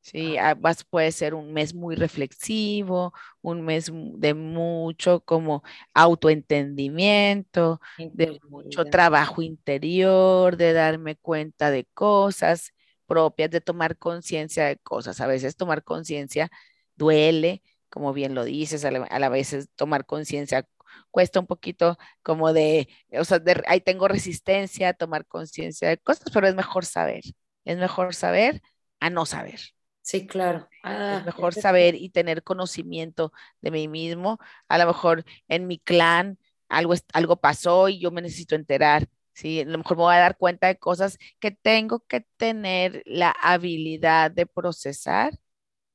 [0.00, 5.62] Sí, Ah, ah, vas- puede ser un mes muy reflexivo, un mes de mucho como
[5.94, 7.80] autoentendimiento,
[8.12, 12.72] de mucho trabajo interior, de darme cuenta de cosas
[13.06, 15.20] propias, de tomar conciencia de cosas.
[15.20, 16.50] A veces tomar conciencia
[16.96, 20.66] duele, como bien lo dices, a la, a la veces tomar conciencia
[21.10, 25.98] cuesta un poquito como de, o sea, de- ahí tengo resistencia a tomar conciencia de
[25.98, 27.22] cosas, pero es mejor saber,
[27.64, 28.62] es mejor saber
[29.00, 29.60] a no saber.
[30.02, 30.68] Sí, claro.
[31.10, 34.38] Es Ah, mejor ese- saber y tener conocimiento de mí mismo.
[34.68, 39.08] A lo mejor en mi clan algo, es- algo pasó y yo me necesito enterar.
[39.34, 39.60] ¿sí?
[39.60, 43.30] A lo mejor me voy a dar cuenta de cosas que tengo que tener la
[43.42, 45.38] habilidad de procesar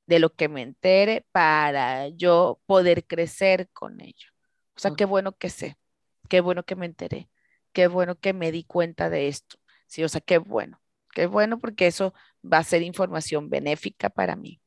[0.08, 4.30] de lo que me entere para yo poder crecer con ello.
[4.76, 5.78] O sea, qué bueno que sé,
[6.30, 7.30] qué bueno que me enteré,
[7.74, 9.58] qué bueno que me di cuenta de esto.
[9.88, 10.82] Sí, o sea, qué bueno,
[11.14, 14.62] qué bueno porque eso va a ser información benéfica para mí.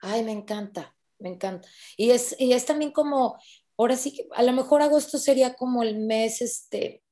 [0.00, 1.68] Ay, me encanta, me encanta.
[1.96, 3.38] Y es, y es también como,
[3.76, 7.02] ahora sí que a lo mejor agosto sería como el mes este,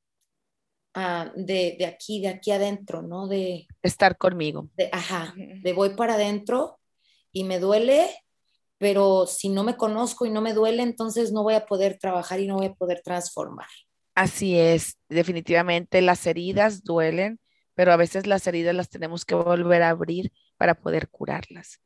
[0.94, 3.28] ah, de, de, aquí, de aquí adentro, ¿no?
[3.28, 4.68] De estar conmigo.
[4.76, 6.78] De, ajá, de voy para adentro
[7.32, 8.08] y me duele,
[8.78, 12.40] pero si no me conozco y no me duele, entonces no voy a poder trabajar
[12.40, 13.66] y no voy a poder transformar.
[14.14, 17.40] Así es, definitivamente las heridas duelen,
[17.74, 21.80] pero a veces las heridas las tenemos que volver a abrir para poder curarlas.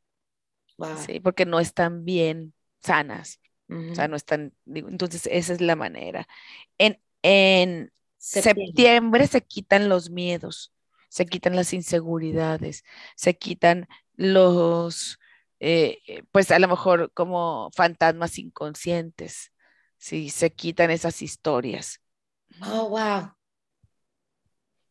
[1.05, 3.39] Sí, porque no están bien sanas.
[3.69, 6.27] O sea, no están, entonces esa es la manera.
[6.77, 9.27] En, en septiembre.
[9.27, 10.73] se quitan los miedos,
[11.09, 12.83] se quitan las inseguridades,
[13.15, 15.17] se quitan los,
[16.07, 19.51] eh, pues a lo mejor como fantasmas inconscientes,
[19.97, 22.01] sí, se quitan esas historias.
[22.63, 23.31] Oh, wow.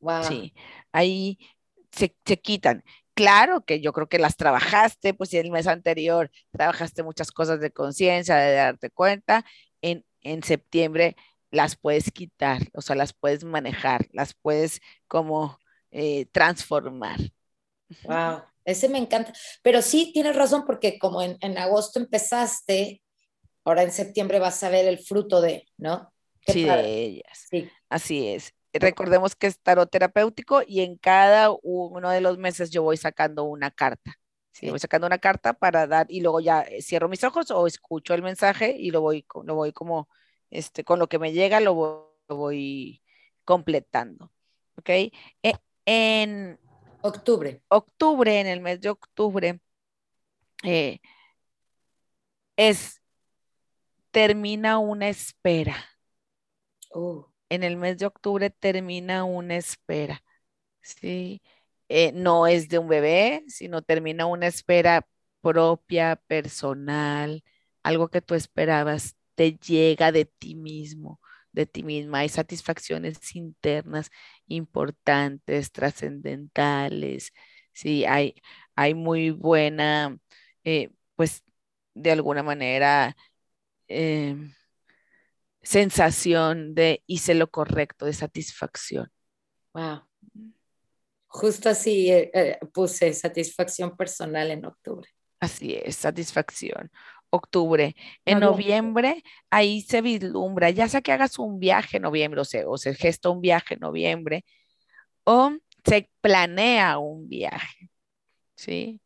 [0.01, 0.29] Wow.
[0.29, 0.55] Sí,
[0.93, 1.39] ahí
[1.91, 2.85] se, se quitan.
[3.15, 7.61] Claro que yo creo que las trabajaste, pues si el mes anterior trabajaste muchas cosas
[7.61, 9.45] de conciencia, de darte cuenta,
[9.83, 11.17] en, en septiembre
[11.51, 15.59] las puedes quitar, o sea, las puedes manejar, las puedes como
[15.91, 17.19] eh, transformar.
[18.05, 19.33] Wow, ese me encanta.
[19.63, 23.03] Pero sí, tienes razón, porque como en, en, agosto empezaste,
[23.65, 26.13] ahora en septiembre vas a ver el fruto de, ¿no?
[26.47, 27.47] sí, de ellas.
[27.51, 27.69] Sí.
[27.89, 32.83] Así es recordemos que es tarot terapéutico y en cada uno de los meses yo
[32.83, 34.15] voy sacando una carta.
[34.53, 37.67] Sí, voy sacando una carta para dar y luego ya eh, cierro mis ojos o
[37.67, 40.09] escucho el mensaje y lo voy, lo voy como,
[40.51, 41.75] este, con lo que me llega lo
[42.29, 43.03] voy,
[43.45, 44.31] completando.
[44.77, 44.89] ¿Ok?
[44.91, 45.13] E,
[45.87, 46.59] en
[47.03, 47.63] octubre.
[47.69, 49.61] Octubre, en el mes de octubre,
[50.65, 51.01] eh,
[52.57, 53.03] es,
[54.11, 55.77] termina una espera.
[56.91, 60.25] Oh en el mes de octubre termina una espera,
[60.81, 61.43] ¿sí?
[61.89, 65.07] Eh, no es de un bebé, sino termina una espera
[65.43, 67.45] propia, personal,
[67.83, 71.21] algo que tú esperabas, te llega de ti mismo,
[71.53, 72.21] de ti misma.
[72.21, 74.11] Hay satisfacciones internas
[74.47, 77.33] importantes, trascendentales,
[77.73, 78.05] ¿sí?
[78.05, 78.35] Hay,
[78.77, 80.19] hay muy buena,
[80.65, 81.43] eh, pues,
[81.95, 83.17] de alguna manera,
[83.89, 84.55] em,
[85.63, 89.11] sensación de hice lo correcto, de satisfacción.
[89.75, 90.03] Wow.
[91.27, 95.09] Justo así eh, eh, puse satisfacción personal en octubre.
[95.41, 96.91] Así es, satisfacción.
[97.35, 97.97] Octubre.
[98.27, 102.67] En noviembre, ahí se vislumbra, ya sea que hagas un viaje en noviembre o se,
[102.67, 104.45] o se gesta un viaje en noviembre
[105.25, 105.53] o
[105.85, 107.89] se planea un viaje.
[108.55, 109.01] ¿Sí?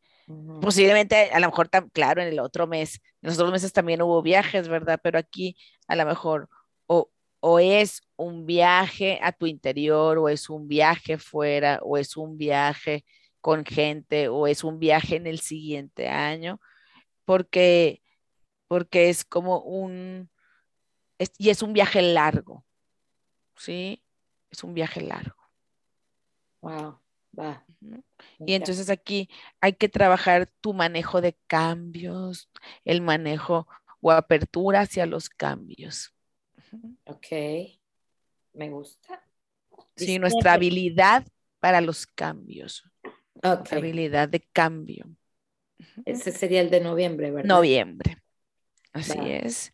[0.61, 4.21] Posiblemente, a lo mejor, claro, en el otro mes, en los otros meses también hubo
[4.23, 4.99] viajes, ¿verdad?
[5.01, 6.49] Pero aquí a lo mejor
[6.89, 12.17] o, o es un viaje a tu interior, o es un viaje fuera, o es
[12.17, 13.05] un viaje
[13.41, 16.61] con gente, o es un viaje en el siguiente año,
[17.25, 18.03] porque,
[18.69, 20.31] porque es como un,
[21.39, 22.65] y es un viaje largo,
[23.57, 24.03] ¿sí?
[24.51, 25.37] Es un viaje largo.
[26.61, 27.01] Wow,
[27.39, 27.65] va.
[28.39, 29.29] Y entonces aquí
[29.61, 32.51] hay que trabajar tu manejo de cambios,
[32.85, 33.69] el manejo
[34.01, 36.15] o apertura hacia los cambios.
[37.05, 37.29] Ok,
[38.53, 39.23] me gusta.
[39.97, 41.25] Sí, nuestra habilidad
[41.61, 42.85] para los cambios.
[43.43, 43.79] Okay.
[43.79, 45.07] habilidad de cambio.
[46.05, 47.49] Ese sería el de noviembre, ¿verdad?
[47.49, 48.23] Noviembre.
[48.97, 49.73] Así es.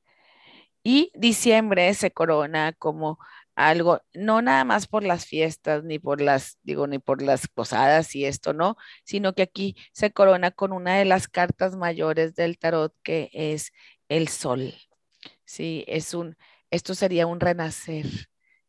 [0.82, 3.18] Y diciembre se corona como
[3.54, 8.14] algo, no nada más por las fiestas, ni por las, digo, ni por las posadas
[8.14, 8.76] y esto, ¿no?
[9.04, 13.72] Sino que aquí se corona con una de las cartas mayores del tarot, que es
[14.08, 14.74] el sol.
[15.44, 16.36] Sí, es un,
[16.70, 18.06] esto sería un renacer,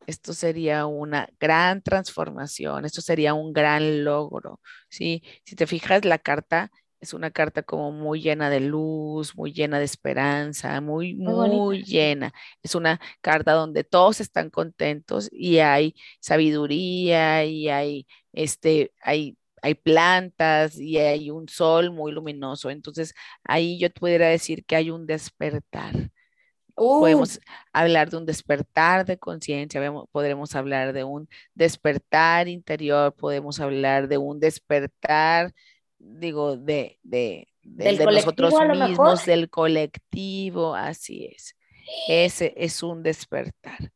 [0.05, 5.23] esto sería una gran transformación, esto sería un gran logro, ¿sí?
[5.45, 6.71] Si te fijas, la carta
[7.03, 12.33] es una carta como muy llena de luz, muy llena de esperanza, muy, muy, llena.
[12.63, 19.75] Es una carta donde todos están contentos y hay sabiduría y hay, este, hay, hay
[19.75, 22.69] plantas y hay un sol muy luminoso.
[22.69, 23.13] Entonces,
[23.43, 26.11] ahí yo pudiera decir que hay un despertar.
[26.75, 27.39] Podemos
[27.73, 34.17] hablar de un despertar de conciencia, podremos hablar de un despertar interior, podemos hablar de
[34.17, 35.53] un despertar
[36.03, 41.55] digo, de, de, nosotros mismos, del colectivo, así es.
[42.07, 43.91] Ese es un despertar.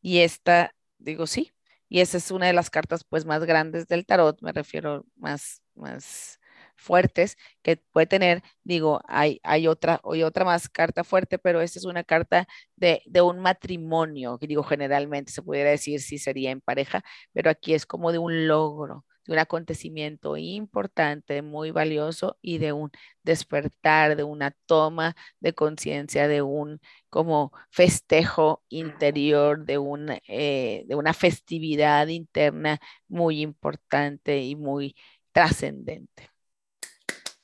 [0.00, 1.52] Y esta, digo, sí,
[1.88, 5.62] y esa es una de las cartas pues más grandes del tarot, me refiero más,
[5.74, 6.40] más
[6.76, 11.78] fuertes que puede tener, digo, hay, hay otra, hay otra más carta fuerte, pero esta
[11.78, 16.50] es una carta de, de un matrimonio, que digo, generalmente se pudiera decir si sería
[16.50, 22.38] en pareja, pero aquí es como de un logro, de un acontecimiento importante, muy valioso
[22.42, 22.90] y de un
[23.22, 30.94] despertar, de una toma de conciencia, de un como festejo interior, de, un, eh, de
[30.96, 34.96] una festividad interna muy importante y muy
[35.32, 36.30] trascendente.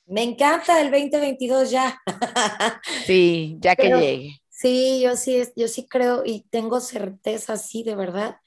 [0.06, 2.00] Me encanta el 2022 ya.
[2.96, 4.40] Sí, ya que llegue.
[4.50, 8.38] Sí, yo sí, yo sí creo y tengo certeza, sí, de verdad,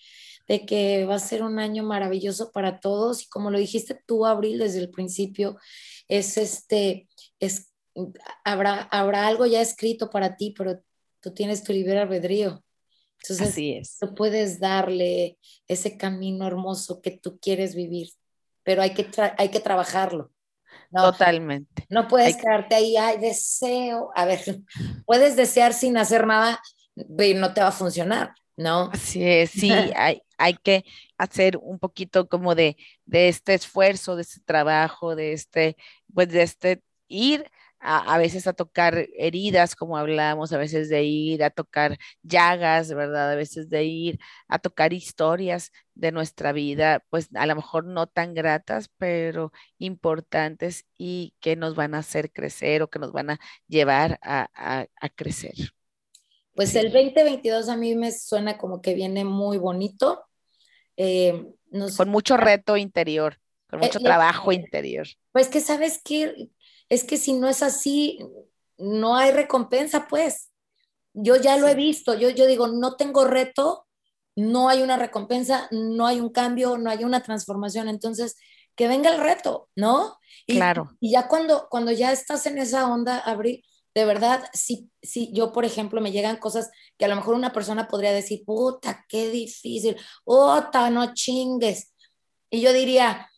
[0.48, 3.24] de que va a ser un año maravilloso para todos.
[3.24, 5.58] Y como lo dijiste tú, Abril, desde el principio,
[6.08, 7.08] es este,
[7.40, 7.72] es,
[8.44, 10.82] habrá, habrá algo ya escrito para ti, pero
[11.22, 12.64] tú tienes tu libre albedrío.
[13.22, 13.98] Entonces, Así es.
[14.00, 15.38] tú puedes darle
[15.68, 18.10] ese camino hermoso que tú quieres vivir,
[18.64, 20.32] pero hay que, hay que trabajarlo.
[20.94, 21.86] Totalmente.
[21.90, 24.12] No puedes quedarte ahí, ay, deseo.
[24.16, 24.42] A ver,
[25.06, 26.62] puedes desear sin hacer nada,
[27.18, 28.90] pero no te va a funcionar, ¿no?
[28.94, 30.86] Así es, sí, hay, hay que
[31.18, 35.78] hacer un poquito como de, de este esfuerzo, de este trabajo, de este,
[36.14, 37.46] pues de este ir
[37.82, 43.32] a, veces a tocar heridas, como hablábamos, a veces de ir a tocar llagas, ¿verdad?
[43.32, 48.08] A veces de ir a tocar historias de nuestra vida, pues a lo mejor no
[48.08, 53.32] tan gratas, pero importantes y que nos van a hacer crecer o que nos van
[53.32, 54.48] a llevar a,
[55.16, 55.56] crecer.
[56.54, 60.24] Pues el 2022 a mí me suena como que viene muy bonito.
[60.98, 61.48] Eh,
[61.96, 63.40] con mucho reto interior,
[63.70, 65.08] con mucho eh, trabajo interior.
[65.32, 66.50] Pues que sabes que
[66.90, 68.20] es que si no es así,
[68.78, 70.50] no hay recompensa, pues.
[71.14, 73.86] Yo ya lo he visto, yo, yo digo, no tengo reto,
[74.36, 78.38] no hay una recompensa, no hay un cambio, no hay una transformación, entonces
[78.76, 80.18] que venga el reto, ¿no?
[80.48, 80.96] Y, claro.
[81.00, 83.64] Y ya cuando, cuando ya estás en esa onda, Abril,
[83.94, 87.52] de verdad, si, si yo, por ejemplo, me llegan cosas que a lo mejor una
[87.52, 91.94] persona podría decir, puta, qué difícil, puta, no chingues.
[92.50, 93.30] Y yo diría,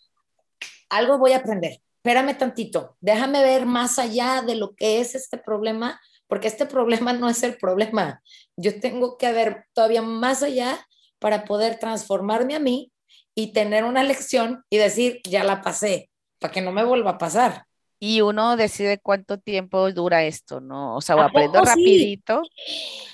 [0.89, 5.37] algo voy a aprender, espérame tantito, déjame ver más allá de lo que es este
[5.37, 8.21] problema, porque este problema no es el problema.
[8.55, 10.85] Yo tengo que ver todavía más allá
[11.19, 12.91] para poder transformarme a mí
[13.35, 17.17] y tener una lección y decir, ya la pasé, para que no me vuelva a
[17.17, 17.65] pasar.
[18.05, 20.97] Y uno decide cuánto tiempo dura esto, ¿no?
[20.97, 22.41] O sea, o aprendo rapidito,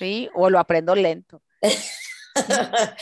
[0.00, 0.28] sí?
[0.34, 1.40] O lo aprendo lento.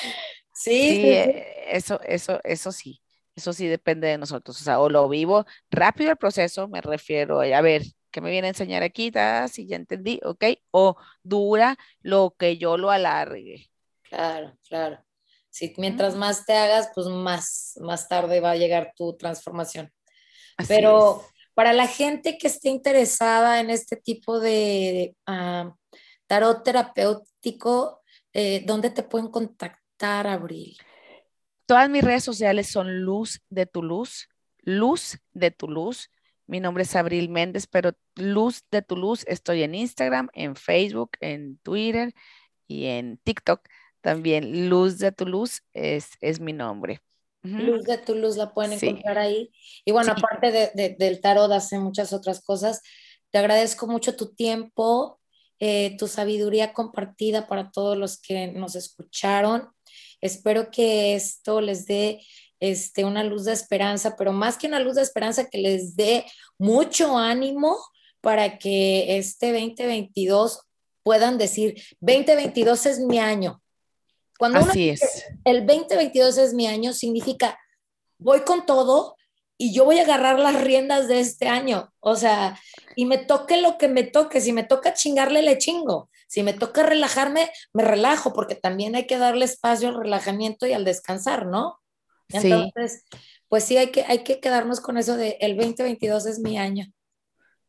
[0.53, 3.01] sí, sí, eh, eso, eso, eso sí.
[3.35, 4.61] Eso sí depende de nosotros.
[4.61, 8.31] O sea, o lo vivo rápido el proceso, me refiero a, a ver, ¿qué me
[8.31, 9.11] viene a enseñar aquí?
[9.51, 10.45] Si ya entendí, ok.
[10.71, 13.71] O dura lo que yo lo alargue.
[14.03, 15.03] Claro, claro.
[15.49, 19.91] Si mientras más te hagas, pues más, más tarde va a llegar tu transformación.
[20.67, 21.25] Pero
[21.59, 25.75] para la gente que esté interesada en este tipo de ah,
[26.29, 28.01] tarot terapéutico,
[28.33, 30.77] eh, ¿dónde te pueden contactar, Abril?
[31.67, 34.29] Todas mis redes sociales son Luz de tu Luz,
[34.63, 36.13] Luz de tu Luz.
[36.47, 41.11] Mi nombre es Abril Méndez, pero Luz de tu Luz estoy en Instagram, en Facebook,
[41.19, 42.15] en Twitter
[42.69, 43.69] y en TikTok.
[44.01, 47.01] También Luz de tu Luz es, es mi nombre.
[47.43, 49.51] Luz de tu Luz la pueden encontrar ahí.
[49.85, 52.83] Y bueno, aparte de, del tarot, hace muchas otras cosas.
[53.31, 55.21] Te agradezco mucho tu tiempo,
[55.61, 59.69] eh, tu sabiduría compartida para todos los que nos escucharon.
[60.21, 62.21] Espero que esto les dé
[62.61, 66.25] este, una luz de esperanza, pero más que una luz de esperanza, que les dé
[66.59, 67.77] mucho ánimo
[68.21, 70.63] para que este 2022
[71.03, 73.63] puedan decir, 2022 es mi año.
[74.39, 75.27] Cuando Así es.
[75.45, 77.59] el 2022 es mi año, significa,
[78.19, 79.17] voy con todo
[79.59, 81.93] y yo voy a agarrar las riendas de este año.
[81.99, 82.59] O sea,
[82.95, 84.41] y me toque lo que me toque.
[84.41, 86.09] Si me toca chingarle, le chingo.
[86.29, 90.73] Si me toca relajarme, me relajo, porque también hay que darle espacio al relajamiento y
[90.73, 91.81] al descansar, ¿no?
[92.29, 93.05] Entonces,
[93.49, 96.87] pues sí, hay que, hay que quedarnos con eso de el 2022 es mi año.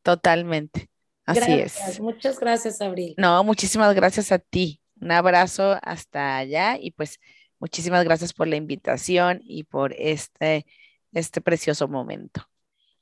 [0.03, 0.89] Totalmente.
[1.25, 1.99] Así es.
[1.99, 3.15] Muchas gracias, Abril.
[3.17, 4.81] No, muchísimas gracias a ti.
[5.01, 7.19] Un abrazo hasta allá y pues
[7.59, 10.65] muchísimas gracias por la invitación y por este,
[11.13, 12.49] este precioso momento.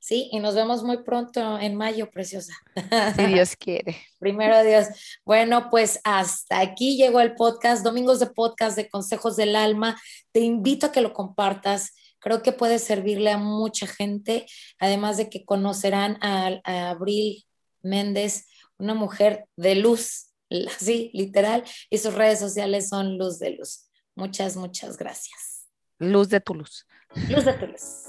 [0.00, 2.52] Sí, y nos vemos muy pronto en mayo, preciosa.
[3.16, 3.96] Si Dios quiere.
[4.18, 4.86] Primero Dios.
[5.24, 10.00] Bueno, pues hasta aquí llegó el podcast, Domingos de Podcast de Consejos del Alma.
[10.30, 11.94] Te invito a que lo compartas.
[12.20, 14.46] Creo que puede servirle a mucha gente,
[14.78, 17.44] además de que conocerán a, a Abril
[17.82, 18.46] Méndez,
[18.78, 20.27] una mujer de luz,
[20.68, 23.88] así, literal, y sus redes sociales son Luz de Luz.
[24.14, 25.66] Muchas, muchas gracias.
[25.98, 26.86] Luz de tu luz.
[27.28, 28.04] Luz de tu luz.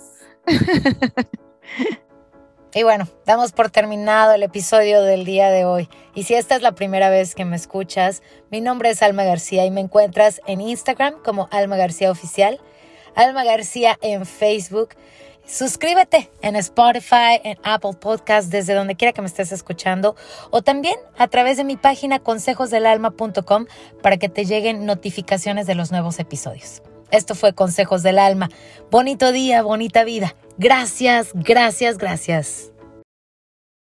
[2.72, 5.90] Y bueno, damos por terminado el episodio del día de hoy.
[6.14, 8.22] Y si esta es la primera vez que me escuchas,
[8.52, 12.62] mi nombre es Alma García y me encuentras en Instagram como Alma García Oficial.
[13.16, 14.90] Alma García en Facebook.
[15.50, 20.16] Suscríbete en Spotify, en Apple Podcast, desde donde quiera que me estés escuchando,
[20.52, 23.66] o también a través de mi página consejosdelalma.com
[24.04, 26.84] para que te lleguen notificaciones de los nuevos episodios.
[27.10, 28.50] Esto fue Consejos del Alma.
[28.92, 30.36] Bonito día, bonita vida.
[30.60, 32.72] Gracias, gracias, gracias.